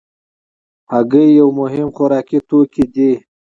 هګۍ 0.91 1.27
یو 1.39 1.47
مهم 1.59 1.87
خوراکي 1.95 2.39
توکی 2.47 2.83
دی. 2.93 3.11